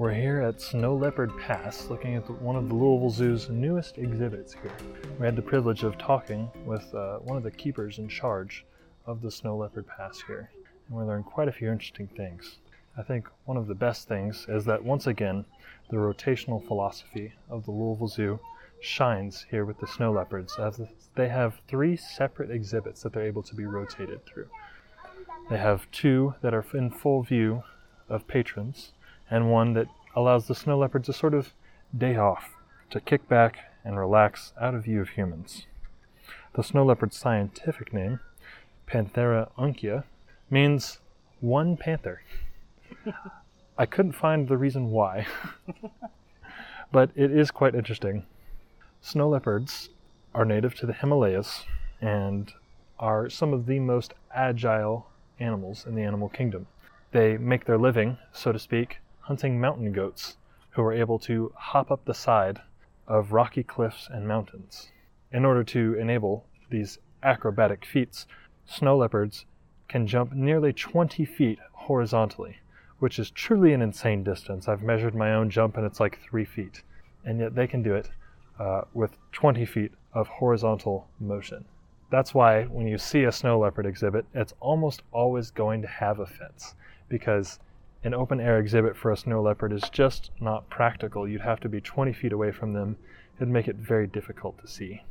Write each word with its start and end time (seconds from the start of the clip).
We're 0.00 0.14
here 0.14 0.40
at 0.40 0.62
Snow 0.62 0.96
Leopard 0.96 1.30
Pass 1.36 1.90
looking 1.90 2.14
at 2.14 2.26
the, 2.26 2.32
one 2.32 2.56
of 2.56 2.68
the 2.70 2.74
Louisville 2.74 3.10
Zoo's 3.10 3.50
newest 3.50 3.98
exhibits 3.98 4.54
here. 4.54 4.72
We 5.18 5.26
had 5.26 5.36
the 5.36 5.42
privilege 5.42 5.82
of 5.82 5.98
talking 5.98 6.50
with 6.64 6.94
uh, 6.94 7.18
one 7.18 7.36
of 7.36 7.42
the 7.42 7.50
keepers 7.50 7.98
in 7.98 8.08
charge 8.08 8.64
of 9.04 9.20
the 9.20 9.30
Snow 9.30 9.58
Leopard 9.58 9.86
Pass 9.86 10.22
here, 10.26 10.50
and 10.88 10.96
we 10.96 11.04
learned 11.04 11.26
quite 11.26 11.48
a 11.48 11.52
few 11.52 11.70
interesting 11.70 12.06
things. 12.16 12.60
I 12.96 13.02
think 13.02 13.28
one 13.44 13.58
of 13.58 13.66
the 13.66 13.74
best 13.74 14.08
things 14.08 14.46
is 14.48 14.64
that 14.64 14.82
once 14.82 15.06
again, 15.06 15.44
the 15.90 15.98
rotational 15.98 16.66
philosophy 16.66 17.34
of 17.50 17.66
the 17.66 17.70
Louisville 17.70 18.08
Zoo 18.08 18.40
shines 18.80 19.44
here 19.50 19.66
with 19.66 19.80
the 19.80 19.86
snow 19.86 20.12
leopards 20.12 20.58
as 20.58 20.80
they 21.14 21.28
have 21.28 21.60
three 21.68 21.98
separate 21.98 22.50
exhibits 22.50 23.02
that 23.02 23.12
they're 23.12 23.22
able 23.26 23.42
to 23.42 23.54
be 23.54 23.66
rotated 23.66 24.24
through. 24.24 24.48
They 25.50 25.58
have 25.58 25.90
two 25.90 26.36
that 26.40 26.54
are 26.54 26.64
in 26.72 26.88
full 26.88 27.22
view 27.22 27.64
of 28.08 28.26
patrons, 28.26 28.92
and 29.30 29.50
one 29.50 29.74
that 29.74 29.86
allows 30.14 30.46
the 30.46 30.54
snow 30.54 30.78
leopard 30.78 31.04
to 31.04 31.12
sort 31.12 31.34
of 31.34 31.54
day 31.96 32.16
off, 32.16 32.54
to 32.90 33.00
kick 33.00 33.28
back 33.28 33.58
and 33.84 33.98
relax 33.98 34.52
out 34.60 34.74
of 34.74 34.84
view 34.84 35.00
of 35.00 35.10
humans. 35.10 35.66
The 36.54 36.62
snow 36.62 36.84
leopard's 36.84 37.16
scientific 37.16 37.92
name, 37.92 38.20
Panthera 38.86 39.50
uncia, 39.56 40.04
means 40.50 40.98
one 41.40 41.76
panther. 41.76 42.22
I 43.78 43.86
couldn't 43.86 44.12
find 44.12 44.48
the 44.48 44.58
reason 44.58 44.90
why, 44.90 45.26
but 46.92 47.10
it 47.14 47.30
is 47.30 47.50
quite 47.50 47.74
interesting. 47.74 48.26
Snow 49.00 49.28
leopards 49.28 49.90
are 50.34 50.44
native 50.44 50.74
to 50.76 50.86
the 50.86 50.92
Himalayas 50.92 51.64
and 52.00 52.52
are 52.98 53.30
some 53.30 53.52
of 53.52 53.66
the 53.66 53.78
most 53.78 54.12
agile 54.34 55.06
animals 55.38 55.86
in 55.86 55.94
the 55.94 56.02
animal 56.02 56.28
kingdom. 56.28 56.66
They 57.12 57.38
make 57.38 57.64
their 57.64 57.78
living, 57.78 58.18
so 58.32 58.52
to 58.52 58.58
speak, 58.58 58.98
hunting 59.30 59.60
mountain 59.60 59.92
goats 59.92 60.36
who 60.70 60.82
are 60.82 60.92
able 60.92 61.16
to 61.16 61.52
hop 61.54 61.88
up 61.92 62.04
the 62.04 62.12
side 62.12 62.60
of 63.06 63.30
rocky 63.30 63.62
cliffs 63.62 64.08
and 64.10 64.26
mountains. 64.26 64.90
In 65.30 65.44
order 65.44 65.62
to 65.62 65.94
enable 65.94 66.44
these 66.68 66.98
acrobatic 67.22 67.84
feats, 67.84 68.26
snow 68.66 68.96
leopards 68.96 69.46
can 69.86 70.04
jump 70.04 70.32
nearly 70.32 70.72
20 70.72 71.24
feet 71.24 71.60
horizontally, 71.70 72.56
which 72.98 73.20
is 73.20 73.30
truly 73.30 73.72
an 73.72 73.82
insane 73.82 74.24
distance. 74.24 74.66
I've 74.66 74.82
measured 74.82 75.14
my 75.14 75.32
own 75.32 75.48
jump 75.48 75.76
and 75.76 75.86
it's 75.86 76.00
like 76.00 76.18
3 76.28 76.44
feet, 76.44 76.82
and 77.24 77.38
yet 77.38 77.54
they 77.54 77.68
can 77.68 77.84
do 77.84 77.94
it 77.94 78.10
uh, 78.58 78.80
with 78.94 79.16
20 79.30 79.64
feet 79.64 79.92
of 80.12 80.26
horizontal 80.26 81.06
motion. 81.20 81.64
That's 82.10 82.34
why 82.34 82.64
when 82.64 82.88
you 82.88 82.98
see 82.98 83.22
a 83.22 83.30
snow 83.30 83.60
leopard 83.60 83.86
exhibit, 83.86 84.26
it's 84.34 84.54
almost 84.58 85.02
always 85.12 85.52
going 85.52 85.82
to 85.82 85.88
have 85.88 86.18
a 86.18 86.26
fence 86.26 86.74
because 87.08 87.60
an 88.02 88.14
open 88.14 88.40
air 88.40 88.58
exhibit 88.58 88.96
for 88.96 89.10
a 89.10 89.16
snow 89.16 89.42
leopard 89.42 89.72
is 89.72 89.90
just 89.90 90.30
not 90.40 90.70
practical. 90.70 91.28
You'd 91.28 91.42
have 91.42 91.60
to 91.60 91.68
be 91.68 91.80
20 91.80 92.14
feet 92.14 92.32
away 92.32 92.50
from 92.50 92.72
them. 92.72 92.96
It'd 93.36 93.48
make 93.48 93.68
it 93.68 93.76
very 93.76 94.06
difficult 94.06 94.58
to 94.60 94.66
see. 94.66 95.02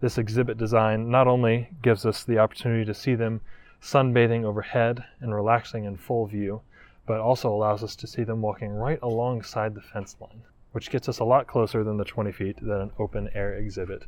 This 0.00 0.18
exhibit 0.18 0.58
design 0.58 1.10
not 1.10 1.26
only 1.26 1.70
gives 1.80 2.04
us 2.04 2.22
the 2.22 2.38
opportunity 2.38 2.84
to 2.84 2.92
see 2.92 3.14
them 3.14 3.40
sunbathing 3.80 4.44
overhead 4.44 5.04
and 5.20 5.34
relaxing 5.34 5.84
in 5.84 5.96
full 5.96 6.26
view, 6.26 6.60
but 7.06 7.20
also 7.20 7.50
allows 7.50 7.82
us 7.82 7.96
to 7.96 8.06
see 8.06 8.22
them 8.22 8.42
walking 8.42 8.72
right 8.72 8.98
alongside 9.00 9.74
the 9.74 9.80
fence 9.80 10.16
line, 10.20 10.42
which 10.72 10.90
gets 10.90 11.08
us 11.08 11.20
a 11.20 11.24
lot 11.24 11.46
closer 11.46 11.82
than 11.82 11.96
the 11.96 12.04
20 12.04 12.32
feet 12.32 12.56
that 12.60 12.82
an 12.82 12.90
open 12.98 13.30
air 13.34 13.54
exhibit 13.54 14.04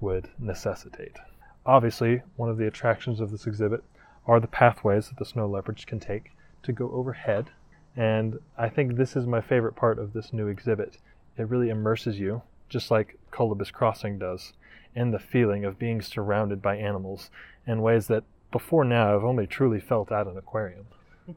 would 0.00 0.28
necessitate. 0.38 1.18
Obviously, 1.66 2.22
one 2.36 2.50
of 2.50 2.58
the 2.58 2.66
attractions 2.68 3.18
of 3.18 3.32
this 3.32 3.46
exhibit 3.46 3.82
are 4.26 4.38
the 4.38 4.46
pathways 4.46 5.08
that 5.08 5.18
the 5.18 5.24
snow 5.24 5.46
leopards 5.46 5.84
can 5.84 5.98
take 5.98 6.30
to 6.62 6.72
go 6.72 6.90
overhead, 6.92 7.50
and 7.96 8.38
I 8.58 8.68
think 8.68 8.96
this 8.96 9.16
is 9.16 9.26
my 9.26 9.40
favorite 9.40 9.76
part 9.76 9.98
of 9.98 10.12
this 10.12 10.32
new 10.32 10.48
exhibit. 10.48 10.98
It 11.36 11.48
really 11.48 11.70
immerses 11.70 12.18
you, 12.18 12.42
just 12.68 12.90
like 12.90 13.18
Colobus 13.30 13.72
Crossing 13.72 14.18
does, 14.18 14.52
in 14.94 15.10
the 15.10 15.18
feeling 15.18 15.64
of 15.64 15.78
being 15.78 16.00
surrounded 16.00 16.60
by 16.60 16.76
animals 16.76 17.30
in 17.66 17.82
ways 17.82 18.06
that 18.08 18.24
before 18.50 18.84
now 18.84 19.14
I've 19.14 19.24
only 19.24 19.46
truly 19.46 19.80
felt 19.80 20.12
at 20.12 20.26
an 20.26 20.36
aquarium. 20.36 20.86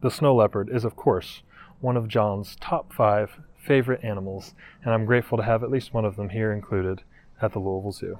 the 0.00 0.10
snow 0.10 0.34
leopard 0.34 0.70
is, 0.70 0.84
of 0.84 0.96
course, 0.96 1.42
one 1.80 1.96
of 1.96 2.08
John's 2.08 2.56
top 2.60 2.92
five 2.92 3.40
favorite 3.58 4.04
animals, 4.04 4.54
and 4.84 4.94
I'm 4.94 5.04
grateful 5.04 5.36
to 5.38 5.44
have 5.44 5.62
at 5.62 5.70
least 5.70 5.92
one 5.92 6.04
of 6.04 6.16
them 6.16 6.30
here 6.30 6.52
included 6.52 7.02
at 7.42 7.52
the 7.52 7.58
Louisville 7.58 7.92
Zoo. 7.92 8.18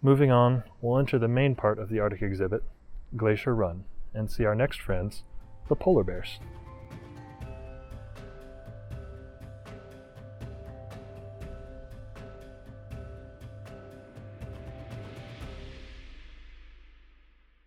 Moving 0.00 0.32
on, 0.32 0.64
we'll 0.80 0.98
enter 0.98 1.18
the 1.18 1.28
main 1.28 1.54
part 1.54 1.78
of 1.78 1.88
the 1.88 2.00
Arctic 2.00 2.22
exhibit, 2.22 2.64
Glacier 3.16 3.54
Run, 3.54 3.84
and 4.14 4.30
see 4.30 4.44
our 4.44 4.54
next 4.54 4.80
friends, 4.80 5.22
the 5.72 5.76
polar 5.76 6.04
bears. 6.04 6.38